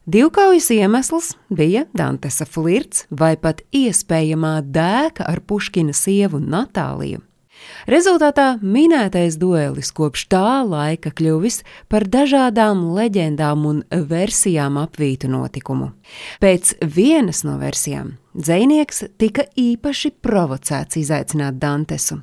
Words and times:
Divkaujas 0.04 0.68
iemesls 0.76 1.32
bija 1.48 1.88
Dantesa 1.96 2.44
flirts 2.44 3.08
vai 3.08 3.40
pat 3.40 3.64
iespējamā 3.72 4.60
dēka 4.68 5.24
ar 5.24 5.40
Puškina 5.40 5.96
sievu 5.96 6.44
Natāliju. 6.44 7.24
Rezultātā 7.90 8.58
minētais 8.62 9.36
duelis 9.40 9.92
kopš 9.96 10.26
tā 10.32 10.60
laika 10.66 11.12
kļuvis 11.16 11.62
par 11.88 12.06
dažādām 12.08 12.86
leģendām 12.96 13.66
un 13.66 13.82
versijām 13.90 14.78
apvītu 14.80 15.30
notikumu. 15.32 15.92
Pēc 16.40 16.74
vienas 16.80 17.44
no 17.44 17.58
versijām 17.60 18.16
dzinieks 18.34 19.04
tika 19.18 19.46
īpaši 19.58 20.14
provocēts 20.22 21.00
izaicināt 21.00 21.58
Dantesu. 21.60 22.20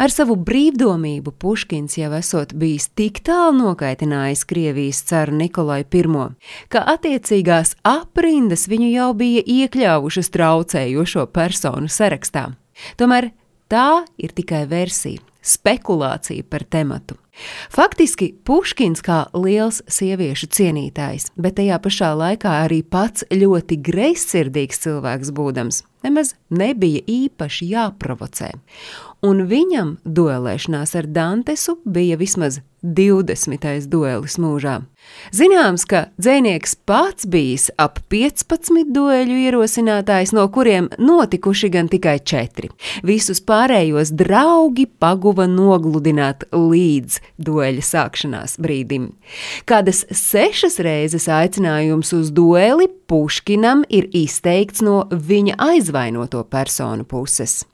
Ar 0.00 0.10
savu 0.10 0.34
brīvdomību 0.40 1.34
Puškins 1.38 1.98
jau 1.98 2.10
esot 2.16 2.54
bijis 2.58 2.88
tik 2.98 3.20
tālu 3.26 3.52
nokaitinājis 3.58 4.44
Krievijas 4.48 5.02
caru 5.08 5.36
Nikolai 5.38 5.82
I, 5.84 6.02
ka 6.72 6.84
attiecīgās 6.94 7.76
aprindas 7.86 8.66
viņu 8.68 8.88
jau 8.94 9.10
bija 9.14 9.42
iekļāvušas 9.44 10.32
traucējošo 10.34 11.26
personu 11.32 11.92
sarakstā. 11.92 12.48
Tomēr 12.96 13.30
Tā 13.68 14.04
ir 14.16 14.32
tikai 14.32 14.62
versija, 14.68 15.20
spekulācija 15.44 16.44
par 16.48 16.64
tematu. 16.64 17.18
Faktiski 17.70 18.32
Puškins 18.44 19.02
kā 19.04 19.26
liels 19.36 19.82
sieviešu 19.92 20.48
cienītājs, 20.56 21.28
bet 21.36 21.58
tajā 21.60 21.76
pašā 21.84 22.10
laikā 22.16 22.54
arī 22.64 22.80
pats 22.82 23.26
ļoti 23.30 23.78
greizsirdīgs 23.84 24.80
cilvēks 24.86 25.30
būdams, 25.36 25.82
nemaz 26.06 26.34
nebija 26.50 27.04
īpaši 27.06 27.72
jāprovocē 27.74 28.52
un 29.24 29.46
viņam 29.50 29.96
duelēšanās 30.06 30.94
ar 30.98 31.10
Dantesu 31.10 31.78
bija 31.84 32.18
vismaz 32.18 32.60
20. 32.82 33.88
duelis 33.90 34.36
mūžā. 34.38 34.76
Zināms, 35.34 35.82
ka 35.88 36.04
dzinieks 36.20 36.76
pats 36.86 37.26
bijis 37.26 37.64
ap 37.80 37.98
15 38.12 38.92
dueļu 38.94 39.38
ierosinātājs, 39.48 40.30
no 40.36 40.44
kuriem 40.54 40.86
notikuši 41.02 41.72
gan 41.74 41.90
tikai 41.90 42.20
4. 42.22 42.70
Visus 43.02 43.42
pārējos 43.42 44.12
draugi 44.14 44.86
paguva 44.86 45.48
nogludināt 45.50 46.46
līdz 46.54 47.18
dueļa 47.42 47.82
sākšanās 47.88 48.58
brīdim. 48.62 49.10
Kādas 49.66 50.04
sešas 50.14 50.78
reizes 50.86 51.26
aicinājums 51.26 52.14
uz 52.14 52.30
dueli 52.30 52.86
Puškinam 53.08 53.86
ir 53.88 54.06
izteikts 54.12 54.84
no 54.84 55.06
viņa 55.10 55.56
aizvainoto 55.88 56.44
personu 56.44 57.04
puses. 57.04 57.64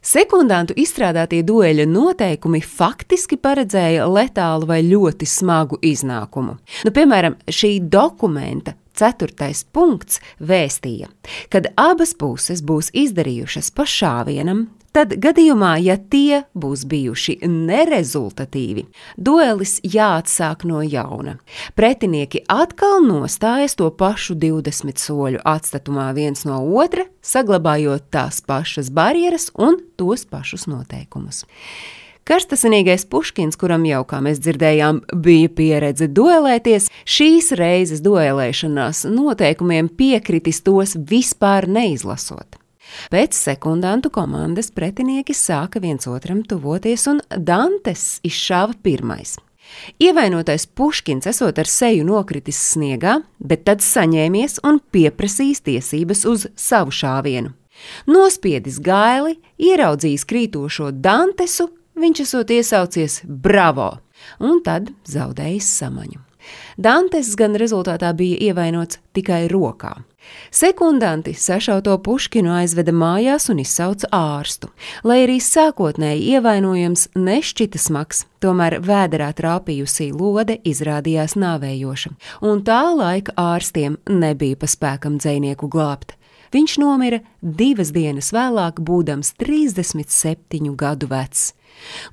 Sekundantu 0.00 0.72
izstrādātie 0.78 1.42
dueļa 1.44 1.84
noteikumi 1.90 2.62
faktiski 2.64 3.36
paredzēja 3.36 4.06
letālu 4.08 4.66
vai 4.66 4.80
ļoti 4.86 5.26
smagu 5.28 5.76
iznākumu. 5.84 6.56
Nu, 6.86 6.92
piemēram, 6.94 7.36
šī 7.48 7.80
dokumenta 7.82 8.76
Ceturtais 8.96 9.60
punkts 9.76 10.22
vēstīja, 10.40 11.10
kad 11.52 11.68
abas 11.76 12.14
puses 12.16 12.62
būs 12.64 12.88
izdarījušas 12.96 13.68
pa 13.76 13.84
šāvienam, 13.84 14.70
Tad 14.96 15.10
gadījumā, 15.20 15.74
ja 15.84 15.98
tie 16.00 16.38
būs 16.56 16.86
bijuši 16.88 17.34
nerezultatīvi, 17.44 18.86
duelis 19.20 19.74
jāatsāk 19.84 20.64
no 20.64 20.80
jauna. 20.80 21.34
Pretinieki 21.76 22.40
atkal 22.48 23.04
nostājas 23.04 23.76
to 23.76 23.90
pašu 23.92 24.38
20 24.40 24.96
soļu 24.96 25.44
atstatumā 25.44 26.06
viens 26.16 26.46
no 26.48 26.62
otra, 26.80 27.04
saglabājot 27.20 28.08
tās 28.08 28.40
pašas 28.40 28.88
barjeras 28.88 29.50
un 29.52 29.82
tos 30.00 30.24
pašus 30.24 30.64
noteikumus. 30.64 31.44
Karstasinīgais 32.24 33.04
Puškins, 33.04 33.60
kuram 33.60 33.84
jau, 33.84 34.00
kā 34.08 34.24
mēs 34.24 34.40
dzirdējām, 34.40 35.04
bija 35.12 35.52
pieredze 35.60 36.08
duelēties, 36.08 36.88
šīs 37.04 37.52
reizes 37.60 38.00
duelēšanās 38.00 39.04
noteikumiem 39.12 39.92
piekritis 39.92 40.64
tos 40.64 40.96
vispār 40.96 41.68
neizlasot. 41.68 42.56
Pēc 43.10 43.36
sekundantu 43.36 44.10
komandas 44.14 44.70
pretinieki 44.74 45.34
sāka 45.36 45.82
viens 45.82 46.06
otram 46.10 46.42
tuvoties, 46.46 47.06
un 47.10 47.20
Dantes 47.30 48.20
izšāva 48.26 48.76
pirmais. 48.82 49.36
Ievainotais 49.98 50.66
Puškins 50.66 51.26
esot 51.26 51.58
ar 51.58 51.68
seju 51.70 52.04
nokritis 52.06 52.58
sniegā, 52.72 53.18
bet 53.38 53.64
tad 53.66 53.82
saņēmies 53.84 54.60
un 54.66 54.78
pieprasījis 54.94 55.64
tiesības 55.66 56.24
uz 56.30 56.46
savu 56.54 56.94
šāvienu. 56.94 57.52
Nospiedis 58.08 58.78
gaili, 58.80 59.36
ieraudzījis 59.60 60.24
krītošo 60.28 60.92
Dantesu, 60.94 61.68
viņš 61.98 62.22
esot 62.24 62.54
iesaucies 62.56 63.20
bravo, 63.26 63.90
un 64.40 64.62
tad 64.64 64.94
zaudējis 65.10 65.74
samaņu. 65.82 66.25
Dantes 66.76 67.34
gan 67.38 67.56
rezultātā 67.56 68.12
bija 68.16 68.50
ievainots 68.50 69.00
tikai 69.16 69.46
rokā. 69.52 69.96
Sekundanti 70.50 71.34
sašauto 71.34 71.94
Puškinu 72.02 72.50
aizveda 72.56 72.92
mājās 72.92 73.48
un 73.52 73.60
izsauca 73.62 74.08
ārstu. 74.14 74.70
Lai 75.06 75.20
arī 75.24 75.36
sākotnēji 75.42 76.34
ievainojums 76.34 77.08
nešķita 77.14 77.80
smags, 77.80 78.24
tomēr 78.42 78.80
vēderā 78.82 79.30
trāpījusī 79.38 80.10
lode 80.12 80.58
izrādījās 80.66 81.36
nāvējoša, 81.38 82.14
un 82.42 82.62
tā 82.66 82.82
laika 82.96 83.36
ārstiem 83.38 84.00
nebija 84.10 84.58
pa 84.60 84.70
spēkam 84.70 85.20
dzēnieku 85.22 85.70
glābt. 85.70 86.16
Viņš 86.54 86.78
nomira 86.82 87.20
divas 87.42 87.92
dienas 87.94 88.32
vēlāk, 88.34 88.80
būdams 88.82 89.34
37 89.40 90.74
gadu 90.78 91.10
vecs. 91.10 91.52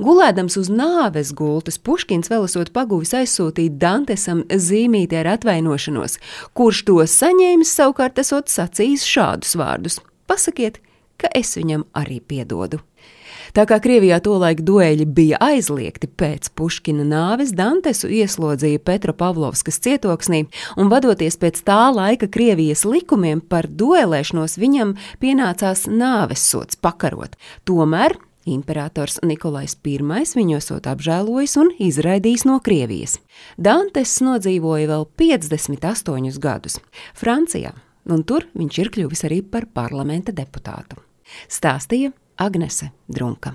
Gulēdams 0.04 0.58
uz 0.60 0.70
nāves 0.74 1.32
gultas, 1.36 1.78
Puškins 1.80 2.32
vēl 2.32 2.48
esot 2.50 2.74
paguvis 2.76 3.14
aizsūtīt 3.16 3.78
Dantesam 3.82 4.44
zīmīti 4.50 5.20
ar 5.22 5.34
atvainošanos, 5.38 6.20
kurš 6.58 6.84
to 6.90 7.00
saņēmis 7.08 7.76
savukārt 7.78 8.20
esot 8.24 8.52
sacījis 8.52 9.08
šādus 9.08 9.56
vārdus: 9.60 10.02
Pasakiet, 10.28 10.82
ka 11.18 11.32
es 11.34 11.56
viņam 11.60 11.88
arī 11.96 12.20
piedodu. 12.20 12.84
Tā 13.52 13.66
kā 13.68 13.80
Krievijā 13.84 14.22
tolaik 14.24 14.64
dueļi 14.64 15.06
bija 15.06 15.40
aizliegti 15.44 16.08
pēc 16.08 16.52
Puškina 16.56 17.04
nāves, 17.08 17.52
Dantesu 17.58 18.08
ieslodzīja 18.08 18.80
Petropavlovskas 18.88 19.82
cietoksnī, 19.84 20.46
un 20.80 20.92
vadoties 20.94 21.36
pēc 21.42 21.64
tā 21.68 21.82
laika 21.94 22.30
Krievijas 22.32 22.86
likumiem 22.88 23.44
par 23.44 23.68
duelēšanos, 23.68 24.56
viņam 24.62 24.96
pienācās 25.20 25.90
nāves 25.92 26.46
sots 26.48 26.80
pakarot. 26.80 27.36
Tomēr 27.68 28.16
Imperators 28.46 29.20
Nikolais 29.24 29.76
I 29.84 29.98
viņu 30.00 30.58
esot 30.58 30.88
apžēlojis 30.88 31.56
un 31.62 31.72
izraidījis 31.80 32.46
no 32.46 32.60
Krievijas. 32.60 33.20
Dantes 33.58 34.20
nodzīvoja 34.22 34.90
vēl 34.92 35.08
58 35.18 36.40
gadus 36.40 36.80
Francijā, 37.16 37.74
un 38.06 38.24
tur 38.24 38.48
viņš 38.54 38.80
ir 38.80 38.92
kļuvis 38.92 39.24
arī 39.30 39.42
par 39.44 39.66
parlamenta 39.72 40.36
deputātu. 40.36 41.00
Stāstīja 41.48 42.12
Agnese 42.38 42.92
Drunka. 43.08 43.52